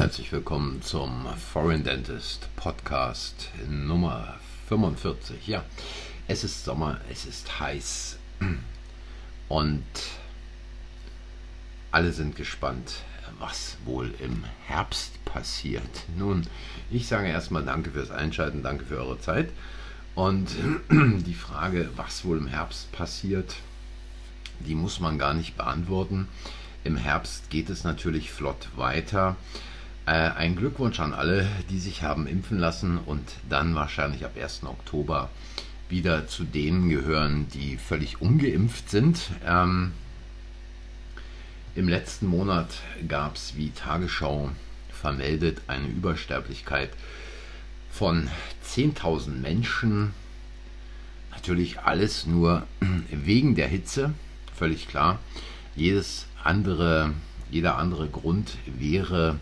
[0.00, 4.36] Herzlich willkommen zum Foreign Dentist Podcast Nummer
[4.70, 5.46] 45.
[5.46, 5.62] Ja,
[6.26, 8.16] es ist Sommer, es ist heiß
[9.50, 9.84] und
[11.90, 13.02] alle sind gespannt,
[13.38, 16.06] was wohl im Herbst passiert.
[16.16, 16.46] Nun,
[16.90, 19.50] ich sage erstmal Danke fürs Einschalten, danke für eure Zeit.
[20.14, 20.48] Und
[20.90, 23.56] die Frage, was wohl im Herbst passiert,
[24.60, 26.26] die muss man gar nicht beantworten.
[26.84, 29.36] Im Herbst geht es natürlich flott weiter.
[30.10, 34.64] Äh, ein Glückwunsch an alle, die sich haben impfen lassen und dann wahrscheinlich ab 1.
[34.64, 35.30] Oktober
[35.88, 39.20] wieder zu denen gehören, die völlig ungeimpft sind.
[39.46, 39.92] Ähm,
[41.76, 42.66] Im letzten Monat
[43.06, 44.50] gab es, wie Tagesschau
[44.90, 46.90] vermeldet, eine Übersterblichkeit
[47.92, 48.28] von
[48.66, 50.12] 10.000 Menschen.
[51.30, 52.66] Natürlich alles nur
[53.12, 54.12] wegen der Hitze,
[54.56, 55.20] völlig klar.
[55.76, 57.12] Jedes andere,
[57.48, 59.38] jeder andere Grund wäre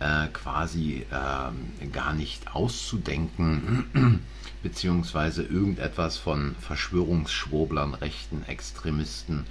[0.00, 4.20] äh, quasi äh, gar nicht auszudenken,
[4.62, 9.44] beziehungsweise irgendetwas von Verschwörungsschwurblern, Rechten, Extremisten,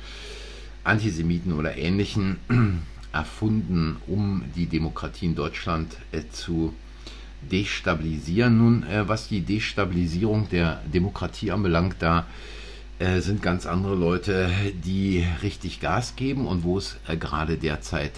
[0.83, 2.38] Antisemiten oder Ähnlichen
[3.14, 6.73] erfunden, um die Demokratie in Deutschland äh, zu
[7.41, 8.58] destabilisieren.
[8.58, 12.25] Nun, äh, was die Destabilisierung der Demokratie anbelangt, da
[12.97, 14.50] äh, sind ganz andere Leute,
[14.84, 18.11] die richtig Gas geben und wo es äh, gerade derzeit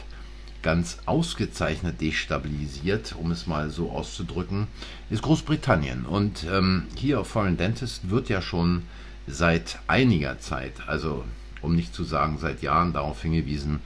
[0.62, 4.68] ganz ausgezeichnet destabilisiert, um es mal so auszudrücken,
[5.10, 6.06] ist Großbritannien.
[6.06, 8.84] Und ähm, hier auf Foreign Dentist wird ja schon
[9.28, 11.24] seit einiger Zeit, also
[11.62, 13.80] um nicht zu sagen seit Jahren, darauf hingewiesen,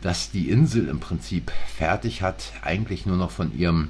[0.00, 3.88] dass die Insel im Prinzip fertig hat, eigentlich nur noch von ihrem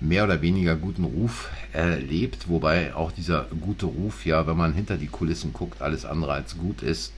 [0.00, 4.96] mehr oder weniger guten Ruf erlebt, wobei auch dieser gute Ruf, ja, wenn man hinter
[4.96, 7.12] die Kulissen guckt, alles andere als gut ist.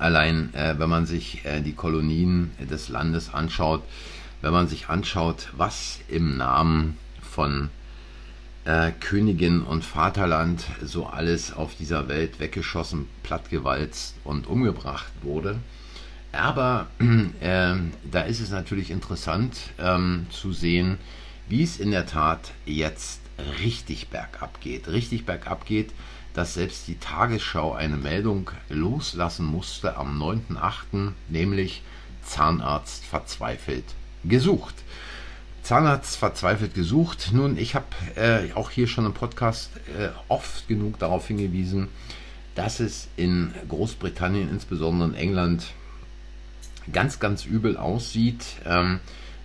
[0.00, 3.82] Allein äh, wenn man sich äh, die Kolonien des Landes anschaut,
[4.40, 7.68] wenn man sich anschaut, was im Namen von
[8.64, 15.58] äh, Königin und Vaterland so alles auf dieser Welt weggeschossen, plattgewalzt und umgebracht wurde.
[16.32, 16.86] Aber
[17.40, 17.74] äh,
[18.10, 20.96] da ist es natürlich interessant ähm, zu sehen,
[21.50, 23.20] wie es in der Tat jetzt
[23.62, 24.88] richtig bergab geht.
[24.88, 25.92] Richtig bergab geht,
[26.34, 31.82] dass selbst die Tagesschau eine Meldung loslassen musste am 9.8., nämlich
[32.24, 33.84] Zahnarzt verzweifelt
[34.24, 34.74] gesucht.
[35.62, 37.30] Zahnarzt verzweifelt gesucht.
[37.32, 37.86] Nun, ich habe
[38.16, 41.88] äh, auch hier schon im Podcast äh, oft genug darauf hingewiesen,
[42.54, 45.66] dass es in Großbritannien, insbesondere in England,
[46.92, 48.44] ganz, ganz übel aussieht.
[48.64, 49.00] Ähm,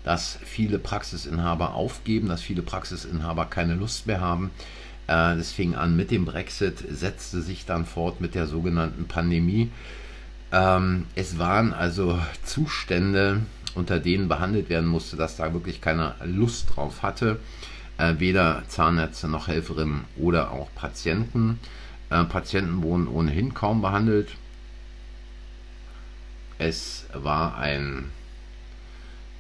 [0.06, 4.52] dass viele Praxisinhaber aufgeben, dass viele Praxisinhaber keine Lust mehr haben.
[5.08, 9.72] Äh, das fing an mit dem Brexit, setzte sich dann fort mit der sogenannten Pandemie.
[10.52, 13.42] Ähm, es waren also Zustände,
[13.76, 17.40] unter denen behandelt werden musste, dass da wirklich keiner Lust drauf hatte.
[17.98, 21.60] Äh, weder Zahnärzte noch Helferinnen oder auch Patienten.
[22.10, 24.30] Äh, Patienten wurden ohnehin kaum behandelt.
[26.58, 28.12] Es war ein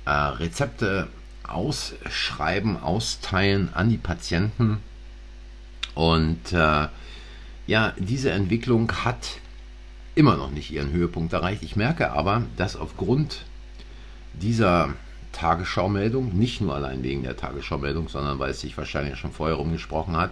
[0.05, 1.07] äh, Rezepte
[1.43, 4.79] ausschreiben, austeilen an die Patienten.
[5.95, 6.88] Und äh,
[7.67, 9.39] ja, diese Entwicklung hat
[10.13, 11.63] immer noch nicht ihren Höhepunkt erreicht.
[11.63, 13.45] Ich merke aber, dass aufgrund
[14.33, 14.94] dieser
[15.31, 20.16] Tagesschau-Meldung, nicht nur allein wegen der Tagesschau-Meldung, sondern weil es sich wahrscheinlich schon vorher rumgesprochen
[20.16, 20.31] hat,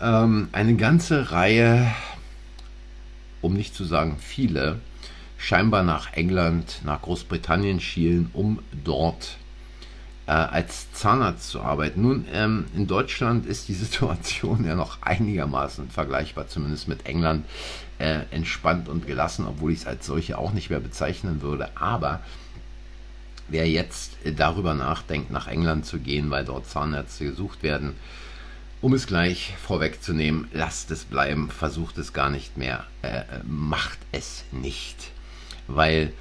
[0.00, 1.90] ähm, eine ganze Reihe,
[3.40, 4.80] um nicht zu sagen viele,
[5.38, 9.38] scheinbar nach England, nach Großbritannien schielen, um dort
[10.26, 12.02] äh, als Zahnarzt zu arbeiten.
[12.02, 17.44] Nun, ähm, in Deutschland ist die Situation ja noch einigermaßen vergleichbar, zumindest mit England,
[17.98, 21.70] äh, entspannt und gelassen, obwohl ich es als solche auch nicht mehr bezeichnen würde.
[21.76, 22.20] Aber
[23.48, 27.94] wer jetzt äh, darüber nachdenkt, nach England zu gehen, weil dort Zahnärzte gesucht werden,
[28.82, 34.44] um es gleich vorwegzunehmen, lasst es bleiben, versucht es gar nicht mehr, äh, macht es
[34.52, 35.10] nicht
[35.68, 36.12] weil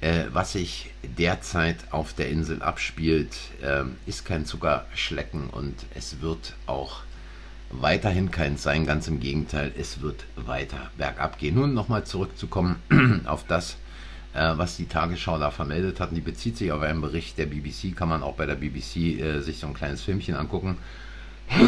[0.00, 6.54] äh, was sich derzeit auf der Insel abspielt, äh, ist kein Zuckerschlecken und es wird
[6.66, 7.02] auch
[7.70, 11.56] weiterhin kein sein, ganz im Gegenteil, es wird weiter bergab gehen.
[11.56, 12.76] Nun nochmal zurückzukommen
[13.26, 13.76] auf das,
[14.34, 16.10] äh, was die Tagesschau da vermeldet hat.
[16.12, 19.40] Die bezieht sich auf einen Bericht der BBC, kann man auch bei der BBC äh,
[19.40, 20.78] sich so ein kleines Filmchen angucken.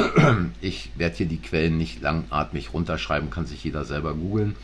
[0.60, 4.54] Ich werde hier die Quellen nicht langatmig runterschreiben, kann sich jeder selber googeln.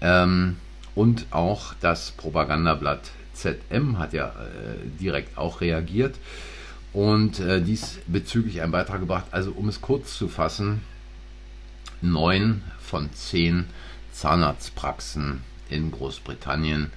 [0.00, 0.56] Ähm,
[0.94, 6.16] und auch das Propagandablatt ZM hat ja äh, direkt auch reagiert
[6.92, 9.26] und äh, dies bezüglich einen Beitrag gebracht.
[9.30, 10.82] Also um es kurz zu fassen,
[12.00, 13.66] neun von zehn
[14.12, 15.40] Zahnarztpraxen
[15.70, 16.90] in Großbritannien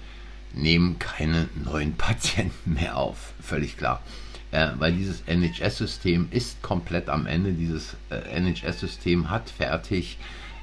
[0.53, 4.01] nehmen keine neuen Patienten mehr auf, völlig klar.
[4.51, 7.53] Äh, weil dieses NHS-System ist komplett am Ende.
[7.53, 10.17] Dieses äh, NHS-System hat fertig,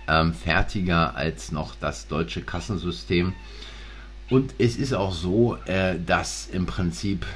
[0.08, 3.32] ähm, fertiger als noch das deutsche Kassensystem.
[4.31, 7.26] Und es ist auch so, äh, dass im Prinzip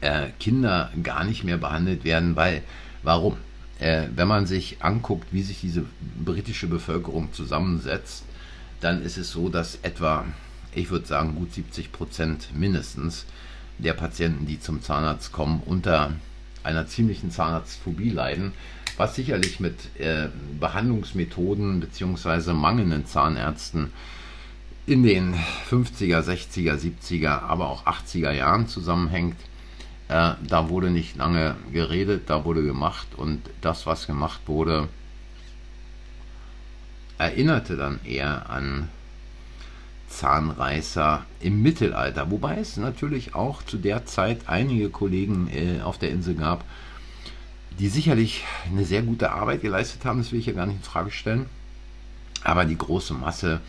[0.00, 2.62] äh, Kinder gar nicht mehr behandelt werden, weil,
[3.02, 3.36] warum?
[3.78, 5.84] Äh, wenn man sich anguckt, wie sich diese
[6.24, 8.24] britische Bevölkerung zusammensetzt,
[8.80, 10.24] dann ist es so, dass etwa,
[10.74, 13.26] ich würde sagen, gut 70 Prozent mindestens
[13.78, 16.12] der Patienten, die zum Zahnarzt kommen, unter
[16.64, 18.52] einer ziemlichen Zahnarztphobie leiden,
[18.96, 20.28] was sicherlich mit äh,
[20.60, 22.52] Behandlungsmethoden bzw.
[22.52, 23.92] mangelnden Zahnärzten
[24.86, 25.34] in den
[25.70, 29.36] 50er, 60er, 70er, aber auch 80er Jahren zusammenhängt.
[30.08, 34.88] Äh, da wurde nicht lange geredet, da wurde gemacht und das, was gemacht wurde,
[37.18, 38.88] erinnerte dann eher an
[40.12, 42.30] Zahnreißer im Mittelalter.
[42.30, 46.64] Wobei es natürlich auch zu der Zeit einige Kollegen äh, auf der Insel gab,
[47.78, 50.82] die sicherlich eine sehr gute Arbeit geleistet haben, das will ich ja gar nicht in
[50.82, 51.46] Frage stellen.
[52.44, 53.60] Aber die große Masse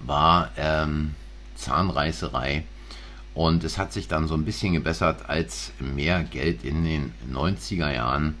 [0.00, 1.14] war ähm,
[1.54, 2.64] Zahnreißerei.
[3.34, 7.92] Und es hat sich dann so ein bisschen gebessert, als mehr Geld in den 90er
[7.92, 8.36] Jahren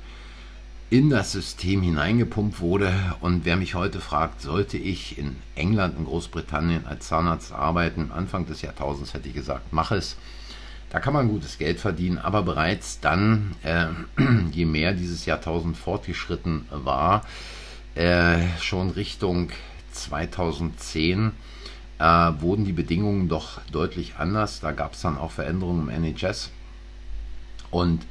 [0.88, 2.92] in das System hineingepumpt wurde.
[3.20, 8.46] Und wer mich heute fragt, sollte ich in England, in Großbritannien als Zahnarzt arbeiten, Anfang
[8.46, 10.16] des Jahrtausends hätte ich gesagt, mach es.
[10.90, 13.86] Da kann man gutes Geld verdienen, aber bereits dann, äh,
[14.52, 17.24] je mehr dieses Jahrtausend fortgeschritten war,
[17.96, 19.50] äh, schon Richtung
[19.90, 21.32] 2010,
[21.98, 24.60] äh, wurden die Bedingungen doch deutlich anders.
[24.60, 26.50] Da gab es dann auch Veränderungen im NHS.
[27.70, 28.06] Und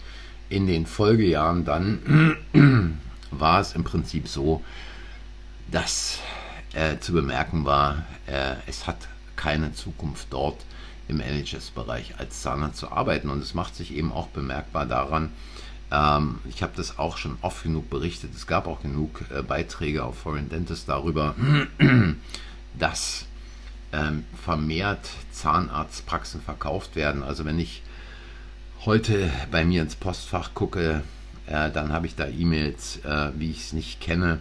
[0.50, 2.38] in den Folgejahren dann
[3.32, 4.64] war es im Prinzip so,
[5.72, 6.20] dass
[6.74, 8.98] äh, zu bemerken war, äh, es hat
[9.36, 10.58] keine Zukunft dort
[11.08, 13.30] im NHS-Bereich als Zahnarzt zu arbeiten.
[13.30, 15.32] Und es macht sich eben auch bemerkbar daran,
[15.92, 20.04] ähm, ich habe das auch schon oft genug berichtet, es gab auch genug äh, Beiträge
[20.04, 21.36] auf Foreign Dentist darüber,
[22.80, 23.26] dass
[23.94, 27.24] ähm, vermehrt Zahnarztpraxen verkauft werden.
[27.24, 27.84] Also wenn ich
[28.86, 31.02] heute bei mir ins Postfach gucke,
[31.48, 34.40] äh, dann habe ich da E-Mails, äh, wie ich es nicht kenne,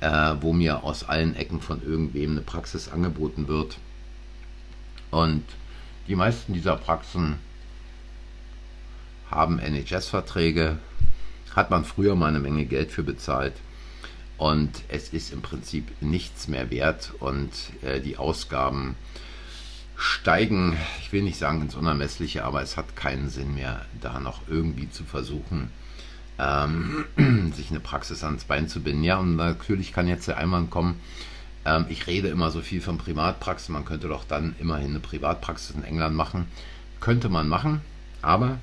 [0.00, 3.76] äh, wo mir aus allen Ecken von irgendwem eine Praxis angeboten wird.
[5.10, 5.44] Und
[6.08, 7.36] die meisten dieser Praxen
[9.30, 10.78] haben NHS-Verträge,
[11.54, 13.54] hat man früher mal eine Menge Geld für bezahlt
[14.38, 17.50] und es ist im Prinzip nichts mehr wert und
[17.82, 18.96] äh, die Ausgaben
[19.96, 24.42] steigen, ich will nicht sagen ins Unermessliche, aber es hat keinen Sinn mehr, da noch
[24.48, 25.70] irgendwie zu versuchen,
[26.38, 27.04] ähm,
[27.54, 29.04] sich eine Praxis ans Bein zu binden.
[29.04, 31.00] Ja, und natürlich kann jetzt der Einwand kommen,
[31.64, 35.74] ähm, ich rede immer so viel von Privatpraxis, man könnte doch dann immerhin eine Privatpraxis
[35.74, 36.46] in England machen.
[37.00, 37.80] Könnte man machen,
[38.22, 38.58] aber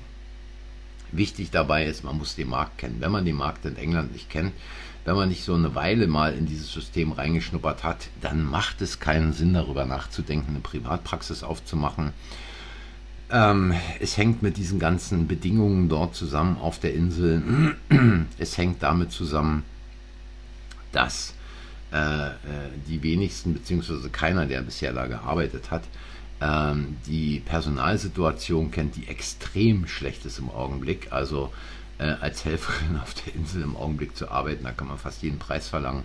[1.12, 2.96] wichtig dabei ist, man muss den Markt kennen.
[3.00, 4.52] Wenn man den Markt in England nicht kennt,
[5.04, 9.00] wenn man nicht so eine Weile mal in dieses System reingeschnuppert hat, dann macht es
[9.00, 12.12] keinen Sinn, darüber nachzudenken, eine Privatpraxis aufzumachen.
[13.30, 17.76] Ähm, es hängt mit diesen ganzen Bedingungen dort zusammen auf der Insel.
[18.38, 19.64] Es hängt damit zusammen,
[20.92, 21.34] dass
[21.92, 22.32] äh, äh
[22.86, 25.82] die wenigsten, beziehungsweise keiner, der bisher da gearbeitet hat,
[26.42, 31.12] ähm, die Personalsituation kennt, die extrem schlecht ist im Augenblick.
[31.12, 31.52] Also
[31.98, 34.64] äh, als Helferin auf der Insel im Augenblick zu arbeiten.
[34.64, 36.02] Da kann man fast jeden Preis verlangen.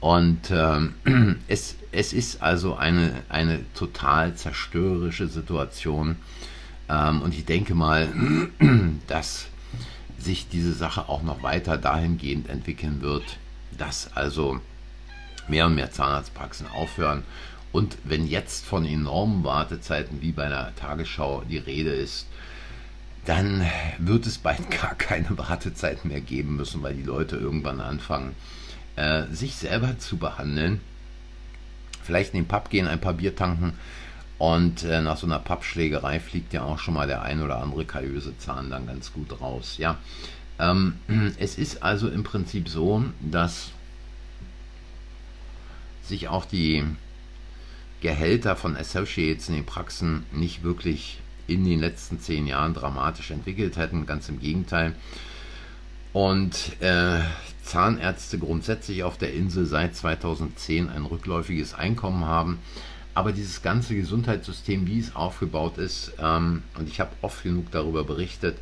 [0.00, 0.94] Und ähm,
[1.48, 6.16] es, es ist also eine, eine total zerstörerische Situation.
[6.88, 8.08] Ähm, und ich denke mal,
[9.06, 9.46] dass
[10.18, 13.38] sich diese Sache auch noch weiter dahingehend entwickeln wird,
[13.76, 14.60] dass also
[15.48, 17.24] mehr und mehr Zahnarztpraxen aufhören.
[17.72, 22.26] Und wenn jetzt von enormen Wartezeiten wie bei der Tagesschau die Rede ist,
[23.24, 23.64] dann
[23.98, 28.34] wird es bald gar keine Wartezeit mehr geben müssen, weil die Leute irgendwann anfangen,
[28.96, 30.80] äh, sich selber zu behandeln.
[32.02, 33.74] Vielleicht in den Pub gehen, ein paar Bier tanken
[34.38, 37.84] und äh, nach so einer Pappschlägerei fliegt ja auch schon mal der ein oder andere
[37.84, 39.76] kariöse Zahn dann ganz gut raus.
[39.76, 39.98] Ja,
[40.58, 40.94] ähm,
[41.38, 43.70] es ist also im Prinzip so, dass
[46.02, 46.84] sich auch die
[48.00, 53.76] Gehälter von Associates in den Praxen nicht wirklich in den letzten zehn Jahren dramatisch entwickelt
[53.76, 54.06] hätten.
[54.06, 54.94] Ganz im Gegenteil.
[56.12, 57.20] Und äh,
[57.62, 62.58] Zahnärzte grundsätzlich auf der Insel seit 2010 ein rückläufiges Einkommen haben.
[63.14, 68.04] Aber dieses ganze Gesundheitssystem, wie es aufgebaut ist, ähm, und ich habe oft genug darüber
[68.04, 68.58] berichtet,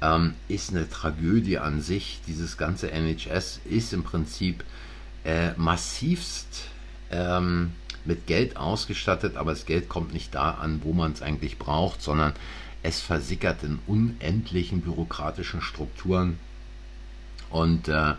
[0.00, 2.20] ähm, ist eine Tragödie an sich.
[2.26, 4.64] Dieses ganze NHS ist im Prinzip
[5.24, 6.68] äh, massivst
[7.10, 7.72] ähm,
[8.08, 12.02] mit Geld ausgestattet, aber das Geld kommt nicht da an, wo man es eigentlich braucht,
[12.02, 12.32] sondern
[12.82, 16.38] es versickert in unendlichen bürokratischen Strukturen
[17.50, 18.14] und äh,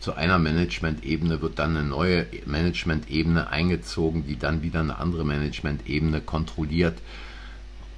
[0.00, 6.20] zu einer Management-Ebene wird dann eine neue Management-Ebene eingezogen, die dann wieder eine andere Management-Ebene
[6.20, 6.98] kontrolliert.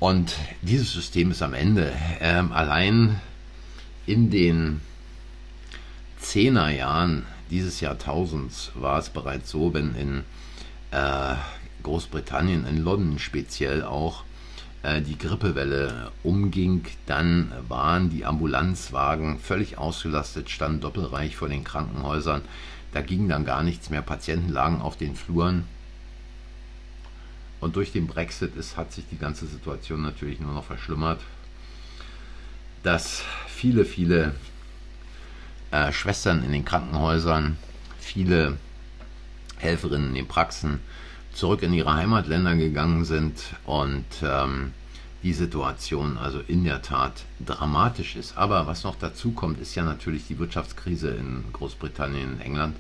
[0.00, 3.20] Und dieses System ist am Ende ähm, allein
[4.06, 4.82] in den
[6.18, 10.24] Zehnerjahren dieses Jahrtausends war es bereits so, wenn in
[11.82, 14.24] Großbritannien, in London speziell auch,
[14.84, 22.42] äh, die Grippewelle umging, dann waren die Ambulanzwagen völlig ausgelastet, standen doppelreich vor den Krankenhäusern.
[22.92, 24.02] Da ging dann gar nichts mehr.
[24.02, 25.64] Patienten lagen auf den Fluren.
[27.60, 31.20] Und durch den Brexit ist, hat sich die ganze Situation natürlich nur noch verschlimmert.
[32.82, 34.34] Dass viele, viele
[35.70, 37.56] äh, Schwestern in den Krankenhäusern,
[37.98, 38.58] viele
[39.58, 40.80] Helferinnen in Praxen
[41.32, 44.72] zurück in ihre Heimatländer gegangen sind und ähm,
[45.22, 48.36] die Situation also in der Tat dramatisch ist.
[48.36, 52.76] Aber was noch dazu kommt, ist ja natürlich die Wirtschaftskrise in Großbritannien, in England.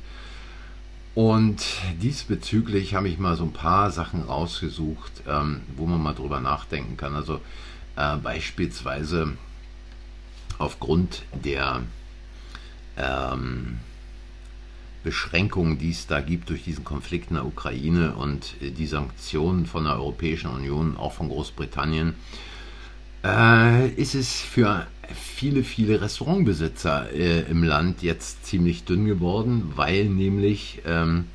[1.14, 1.64] Und
[2.02, 6.96] diesbezüglich habe ich mal so ein paar Sachen rausgesucht, ähm, wo man mal drüber nachdenken
[6.96, 7.14] kann.
[7.14, 7.40] Also
[7.96, 9.36] äh, beispielsweise
[10.58, 11.82] aufgrund der
[12.96, 13.78] ähm,
[15.04, 19.66] Beschränkungen, die es da gibt durch diesen Konflikt in der Ukraine und äh, die Sanktionen
[19.66, 22.14] von der Europäischen Union, auch von Großbritannien,
[23.22, 30.06] äh, ist es für viele, viele Restaurantbesitzer äh, im Land jetzt ziemlich dünn geworden, weil
[30.06, 31.26] nämlich ähm,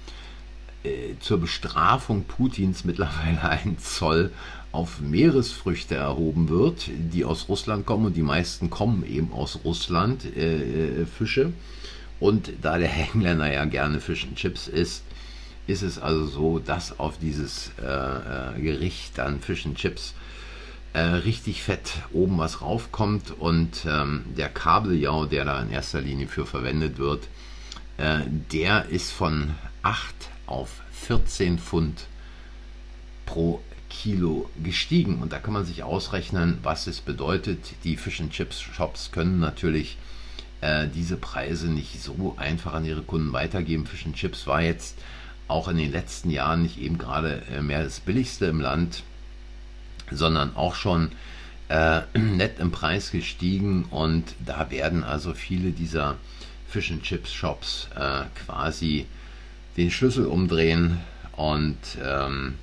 [0.84, 4.32] äh, zur Bestrafung Putins mittlerweile ein Zoll
[4.72, 10.26] auf Meeresfrüchte erhoben wird, die aus Russland kommen und die meisten kommen eben aus Russland,
[10.36, 11.54] äh, äh Fische.
[12.20, 15.04] Und da der Engländer ja gerne Fish and Chips isst,
[15.68, 20.16] ist es also so, dass auf dieses äh, äh, Gericht dann Fish and Chips
[20.94, 26.28] äh, richtig fett oben was raufkommt und ähm, der Kabeljau, der da in erster Linie
[26.28, 27.28] für verwendet wird,
[27.98, 28.22] äh,
[28.52, 29.52] der ist von
[29.84, 30.16] 8
[30.48, 32.08] auf 14 Pfund
[33.26, 35.22] pro Kilo gestiegen.
[35.22, 37.60] Und da kann man sich ausrechnen, was es bedeutet.
[37.84, 39.98] Die Fish and Chips Shops können natürlich
[40.62, 43.86] äh, diese Preise nicht so einfach an ihre Kunden weitergeben.
[43.86, 44.98] Fish and Chips war jetzt
[45.48, 49.04] auch in den letzten Jahren nicht eben gerade äh, mehr das billigste im Land,
[50.12, 51.12] sondern auch schon
[51.70, 56.18] äh, nett im Preis gestiegen und da werden also viele dieser
[56.68, 59.08] Fish and Chips Shops äh, quasi
[59.76, 61.00] den Schlüssel umdrehen
[61.36, 62.56] und ähm,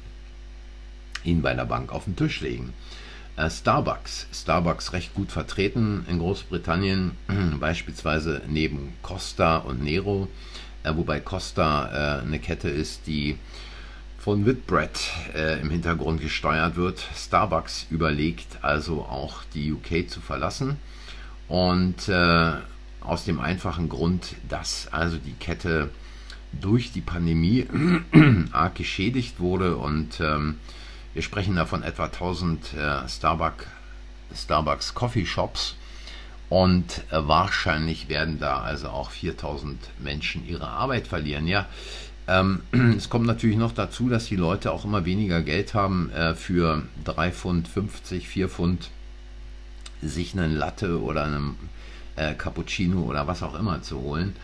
[1.24, 2.72] ihn bei der Bank auf den Tisch legen.
[3.36, 4.26] Äh, Starbucks.
[4.32, 7.12] Starbucks recht gut vertreten in Großbritannien,
[7.60, 10.28] beispielsweise neben Costa und Nero,
[10.82, 13.38] äh, wobei Costa äh, eine Kette ist, die
[14.18, 14.98] von Whitbread
[15.62, 16.98] im Hintergrund gesteuert wird.
[17.14, 20.78] Starbucks überlegt also auch die UK zu verlassen
[21.46, 22.10] und
[23.00, 25.90] aus dem einfachen Grund, dass also die Kette
[26.60, 27.68] durch die Pandemie
[28.50, 30.56] arg geschädigt wurde und ähm,
[31.16, 33.66] wir sprechen da von etwa 1000 äh, Starbucks,
[34.34, 35.74] Starbucks Coffee Shops
[36.50, 41.46] und äh, wahrscheinlich werden da also auch 4000 Menschen ihre Arbeit verlieren.
[41.46, 41.64] Ja,
[42.28, 42.60] ähm,
[42.98, 46.82] es kommt natürlich noch dazu, dass die Leute auch immer weniger Geld haben äh, für
[47.04, 48.90] 3 Pfund 50, 4 Pfund
[50.02, 51.56] sich einen Latte oder einen
[52.38, 54.36] Cappuccino oder was auch immer zu holen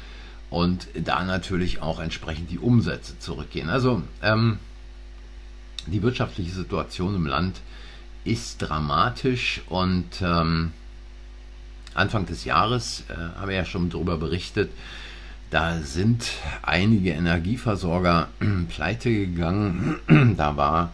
[0.51, 3.71] und da natürlich auch entsprechend die Umsätze zurückgehen.
[3.71, 4.59] Also ähm,
[5.87, 7.61] die wirtschaftliche Situation im Land
[8.25, 10.73] ist dramatisch und ähm,
[11.95, 14.71] Anfang des Jahres äh, haben wir ja schon darüber berichtet,
[15.51, 16.31] da sind
[16.63, 18.29] einige Energieversorger
[18.69, 19.99] pleite gegangen.
[20.37, 20.93] da war,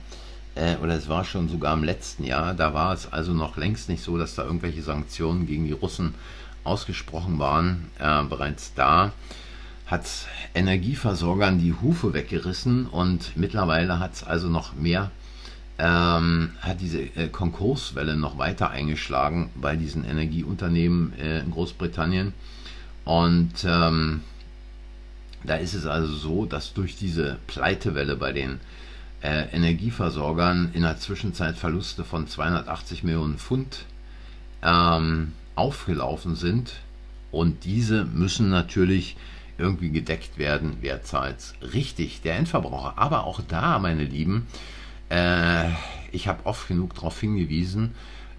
[0.57, 3.89] äh, oder es war schon sogar im letzten Jahr, da war es also noch längst
[3.89, 6.15] nicht so, dass da irgendwelche Sanktionen gegen die Russen
[6.65, 7.91] ausgesprochen waren.
[8.01, 9.13] Äh, bereits da
[9.89, 10.07] hat
[10.55, 15.11] Energieversorgern die Hufe weggerissen und mittlerweile hat es also noch mehr,
[15.79, 22.35] ähm, hat diese äh, Konkurswelle noch weiter eingeschlagen bei diesen Energieunternehmen äh, in Großbritannien.
[23.07, 24.21] Und ähm,
[25.45, 28.61] da ist es also so, dass durch diese Pleitewelle bei den
[29.23, 33.87] äh, Energieversorgern in der Zwischenzeit Verluste von 280 Millionen Pfund
[34.63, 36.75] ähm, aufgelaufen sind.
[37.31, 39.17] Und diese müssen natürlich
[39.59, 42.95] irgendwie gedeckt werden, wer zahlt Richtig, der Endverbraucher.
[42.97, 44.47] Aber auch da, meine Lieben,
[45.11, 45.69] äh,
[46.13, 47.95] ich habe oft genug darauf hingewiesen,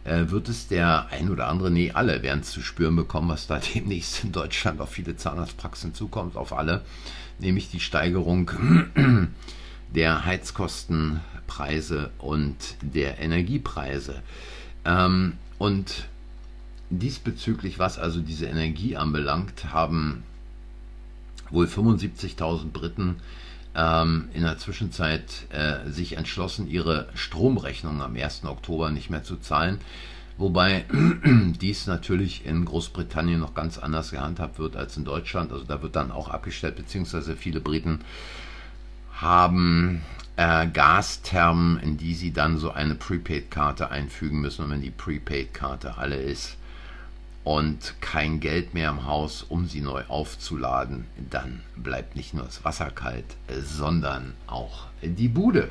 [0.05, 3.47] äh, wird es der ein oder andere, nee, alle werden es zu spüren bekommen, was
[3.47, 6.83] da demnächst in Deutschland auf viele Zahnarztpraxen zukommt, auf alle,
[7.39, 8.51] nämlich die Steigerung
[9.93, 14.21] der Heizkostenpreise und der Energiepreise.
[14.85, 16.07] Ähm, und
[16.89, 20.23] diesbezüglich, was also diese Energie anbelangt, haben
[21.51, 23.18] wohl 75.000 Briten
[23.75, 28.46] ähm, in der Zwischenzeit äh, sich entschlossen, ihre Stromrechnung am 1.
[28.46, 29.79] Oktober nicht mehr zu zahlen.
[30.38, 30.86] Wobei
[31.62, 35.51] dies natürlich in Großbritannien noch ganz anders gehandhabt wird als in Deutschland.
[35.51, 38.00] Also da wird dann auch abgestellt, beziehungsweise viele Briten
[39.13, 40.01] haben
[40.38, 44.63] äh, Gasthermen, in die sie dann so eine Prepaid-Karte einfügen müssen.
[44.63, 46.59] Und wenn die Prepaid-Karte alle ist
[47.43, 52.63] und kein Geld mehr im Haus, um sie neu aufzuladen, dann bleibt nicht nur das
[52.65, 55.69] Wasser kalt, sondern auch die Bude.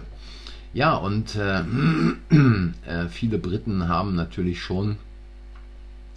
[0.72, 1.60] Ja, und äh,
[2.86, 4.96] äh, viele Briten haben natürlich schon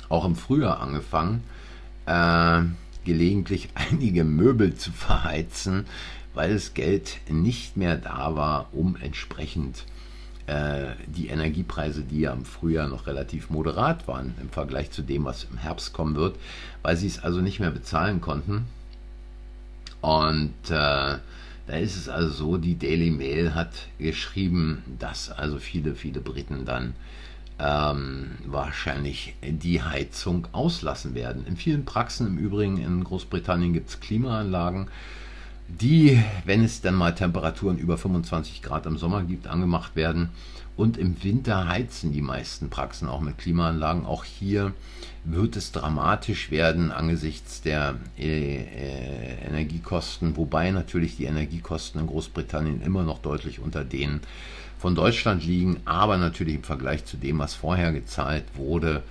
[0.09, 1.43] auch im Frühjahr angefangen,
[2.05, 2.61] äh,
[3.05, 5.85] gelegentlich einige Möbel zu verheizen,
[6.33, 9.85] weil das Geld nicht mehr da war, um entsprechend
[10.47, 15.45] die Energiepreise, die ja im Frühjahr noch relativ moderat waren im Vergleich zu dem, was
[15.45, 16.37] im Herbst kommen wird,
[16.81, 18.65] weil sie es also nicht mehr bezahlen konnten.
[20.01, 21.17] Und äh,
[21.67, 26.65] da ist es also so, die Daily Mail hat geschrieben, dass also viele, viele Briten
[26.65, 26.95] dann
[27.59, 31.45] ähm, wahrscheinlich die Heizung auslassen werden.
[31.45, 34.87] In vielen Praxen im Übrigen in Großbritannien gibt es Klimaanlagen
[35.79, 40.29] die, wenn es dann mal Temperaturen über 25 Grad im Sommer gibt, angemacht werden.
[40.77, 44.05] Und im Winter heizen die meisten Praxen auch mit Klimaanlagen.
[44.05, 44.73] Auch hier
[45.23, 52.81] wird es dramatisch werden angesichts der äh, äh, Energiekosten, wobei natürlich die Energiekosten in Großbritannien
[52.81, 54.21] immer noch deutlich unter denen
[54.79, 59.03] von Deutschland liegen, aber natürlich im Vergleich zu dem, was vorher gezahlt wurde,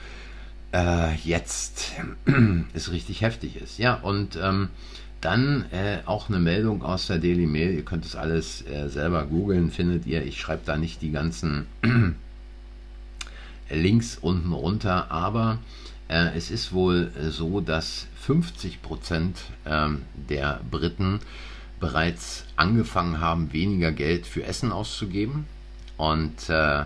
[0.72, 1.92] äh, jetzt
[2.74, 3.78] ist richtig heftig ist.
[3.78, 4.70] Ja, und ähm,
[5.20, 7.74] dann äh, auch eine Meldung aus der Daily Mail.
[7.74, 10.24] Ihr könnt es alles äh, selber googeln, findet ihr.
[10.24, 11.66] Ich schreibe da nicht die ganzen
[13.70, 15.58] Links unten runter, aber
[16.08, 21.20] äh, es ist wohl äh, so, dass 50 Prozent ähm, der Briten
[21.78, 25.46] bereits angefangen haben, weniger Geld für Essen auszugeben.
[25.96, 26.84] Und äh,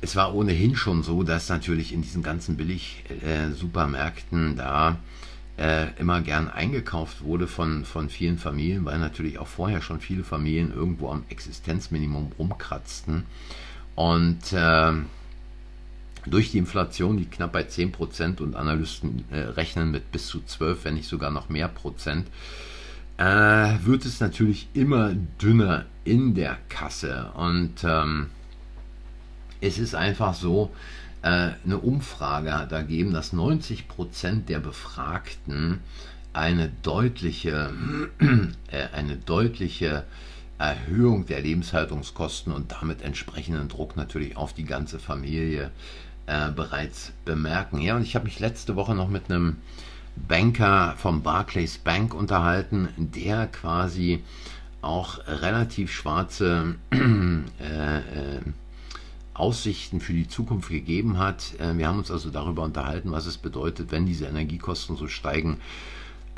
[0.00, 4.96] es war ohnehin schon so, dass natürlich in diesen ganzen Billig-Supermärkten äh, da
[5.56, 10.24] äh, immer gern eingekauft wurde von, von vielen Familien, weil natürlich auch vorher schon viele
[10.24, 13.24] Familien irgendwo am Existenzminimum rumkratzten.
[13.94, 14.92] Und äh,
[16.26, 20.84] durch die Inflation, die knapp bei 10% und Analysten äh, rechnen mit bis zu 12,
[20.84, 22.26] wenn nicht sogar noch mehr Prozent,
[23.16, 23.24] äh,
[23.84, 27.30] wird es natürlich immer dünner in der Kasse.
[27.36, 28.26] Und ähm,
[29.64, 30.70] es ist einfach so,
[31.22, 35.80] äh, eine Umfrage hat ergeben, dass 90 Prozent der Befragten
[36.32, 37.72] eine deutliche,
[38.70, 40.04] äh, eine deutliche
[40.58, 45.70] Erhöhung der Lebenshaltungskosten und damit entsprechenden Druck natürlich auf die ganze Familie
[46.26, 47.80] äh, bereits bemerken.
[47.80, 49.56] Ja, und ich habe mich letzte Woche noch mit einem
[50.28, 54.22] Banker vom Barclays Bank unterhalten, der quasi
[54.80, 58.40] auch relativ schwarze äh, äh,
[59.34, 61.54] Aussichten für die Zukunft gegeben hat.
[61.58, 65.58] Äh, wir haben uns also darüber unterhalten, was es bedeutet, wenn diese Energiekosten so steigen,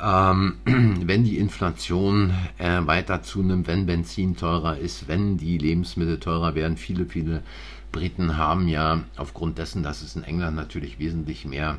[0.01, 6.55] ähm, wenn die Inflation äh, weiter zunimmt, wenn Benzin teurer ist, wenn die Lebensmittel teurer
[6.55, 6.77] werden.
[6.77, 7.43] Viele, viele
[7.91, 11.77] Briten haben ja aufgrund dessen, dass es in England natürlich wesentlich mehr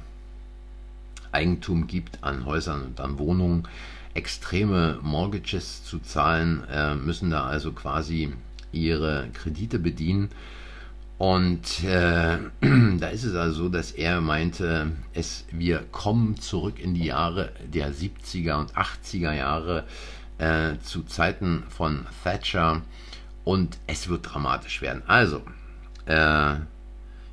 [1.33, 3.69] Eigentum gibt an Häusern und an Wohnungen,
[4.15, 8.33] extreme Mortgages zu zahlen, äh, müssen da also quasi
[8.73, 10.31] ihre Kredite bedienen.
[11.19, 12.39] Und äh,
[12.99, 17.53] da ist es also so, dass er meinte, es, wir kommen zurück in die Jahre
[17.67, 19.85] der 70er und 80er Jahre
[20.39, 22.83] äh, zu Zeiten von Thatcher
[23.45, 25.03] und es wird dramatisch werden.
[25.09, 25.43] Also,
[26.07, 26.55] äh,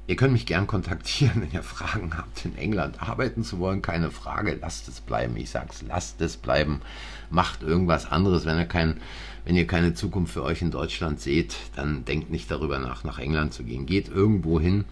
[0.08, 3.82] ihr könnt mich gern kontaktieren, wenn ihr Fragen habt, in England arbeiten zu wollen.
[3.82, 5.38] Keine Frage, lasst es bleiben.
[5.38, 6.82] Ich sag's, lasst es bleiben.
[7.30, 9.00] Macht irgendwas anderes, wenn ihr kein
[9.46, 13.20] wenn ihr keine Zukunft für euch in Deutschland seht, dann denkt nicht darüber nach, nach
[13.20, 13.86] England zu gehen.
[13.86, 14.86] Geht irgendwo hin.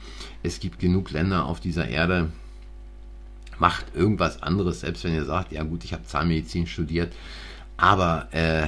[0.43, 2.32] Es gibt genug Länder auf dieser Erde.
[3.58, 7.13] Macht irgendwas anderes, selbst wenn ihr sagt, ja gut, ich habe Zahnmedizin studiert,
[7.78, 8.67] aber äh,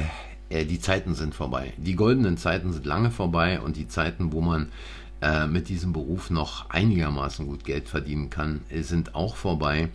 [0.49, 1.73] äh, die Zeiten sind vorbei.
[1.77, 4.69] Die goldenen Zeiten sind lange vorbei und die Zeiten, wo man
[5.25, 9.89] äh, mit diesem Beruf noch einigermaßen gut Geld verdienen kann, sind auch vorbei,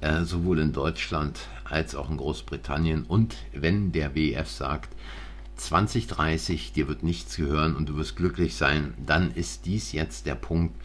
[0.00, 3.02] äh, sowohl in Deutschland als auch in Großbritannien.
[3.02, 4.94] Und wenn der WF sagt,
[5.56, 10.36] 2030, dir wird nichts gehören und du wirst glücklich sein, dann ist dies jetzt der
[10.36, 10.76] Punkt,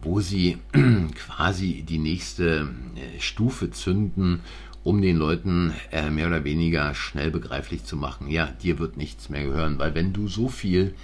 [0.00, 0.56] wo sie
[1.14, 4.40] quasi die nächste äh, Stufe zünden
[4.84, 9.28] um den Leuten äh, mehr oder weniger schnell begreiflich zu machen, ja, dir wird nichts
[9.28, 10.94] mehr gehören, weil wenn du so viel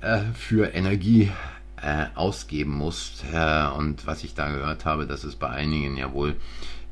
[0.00, 1.30] äh, für Energie
[1.82, 6.12] äh, ausgeben musst, äh, und was ich da gehört habe, dass es bei einigen ja
[6.12, 6.36] wohl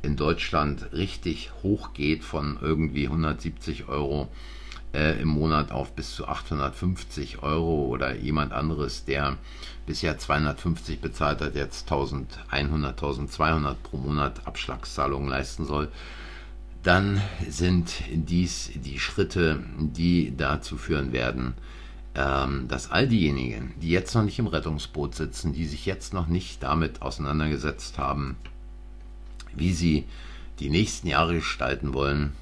[0.02, 4.28] in Deutschland richtig hoch geht von irgendwie 170 Euro
[4.92, 9.36] äh, im Monat auf bis zu 850 Euro oder jemand anderes, der
[9.86, 15.90] bisher 250 bezahlt hat, jetzt 1100, 1200 pro Monat Abschlagszahlungen leisten soll,
[16.82, 21.54] dann sind dies die Schritte, die dazu führen werden,
[22.14, 26.62] dass all diejenigen, die jetzt noch nicht im Rettungsboot sitzen, die sich jetzt noch nicht
[26.62, 28.36] damit auseinandergesetzt haben,
[29.52, 30.04] wie sie
[30.60, 32.32] die nächsten Jahre gestalten wollen,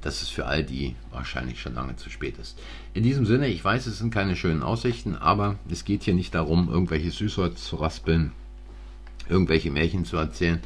[0.00, 2.58] dass es für all die wahrscheinlich schon lange zu spät ist.
[2.94, 6.34] In diesem Sinne, ich weiß, es sind keine schönen Aussichten, aber es geht hier nicht
[6.34, 8.32] darum, irgendwelche Süßholz zu raspeln,
[9.28, 10.60] irgendwelche Märchen zu erzählen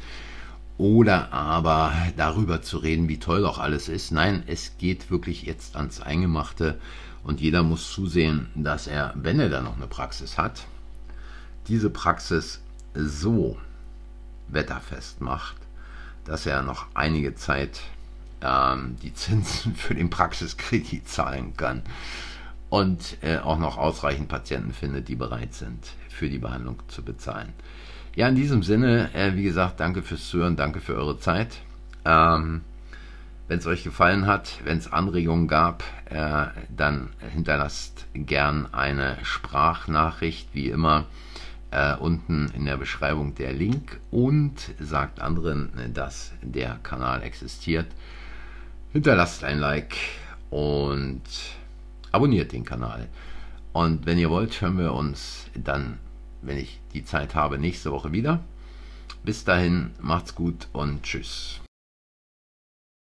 [0.77, 4.11] oder aber darüber zu reden, wie toll doch alles ist.
[4.11, 6.79] Nein, es geht wirklich jetzt ans Eingemachte
[7.23, 10.65] und jeder muss zusehen, dass er, wenn er dann noch eine Praxis hat,
[11.67, 12.61] diese Praxis
[12.93, 13.57] so
[14.47, 15.57] wetterfest macht,
[16.25, 17.81] dass er noch einige Zeit
[18.41, 21.83] ähm, die Zinsen für den Praxiskredit zahlen kann
[22.69, 27.53] und äh, auch noch ausreichend Patienten findet, die bereit sind, für die Behandlung zu bezahlen.
[28.15, 31.59] Ja, in diesem Sinne, äh, wie gesagt, danke fürs Zuhören, danke für eure Zeit.
[32.03, 32.61] Ähm,
[33.47, 40.49] wenn es euch gefallen hat, wenn es Anregungen gab, äh, dann hinterlasst gern eine Sprachnachricht,
[40.53, 41.05] wie immer
[41.71, 47.87] äh, unten in der Beschreibung der Link und sagt anderen, dass der Kanal existiert.
[48.91, 49.95] Hinterlasst ein Like
[50.49, 51.21] und
[52.11, 53.07] abonniert den Kanal.
[53.73, 55.99] Und wenn ihr wollt, hören wir uns dann,
[56.41, 58.39] wenn ich die Zeit habe, nächste Woche wieder.
[59.23, 61.61] Bis dahin, macht's gut und tschüss.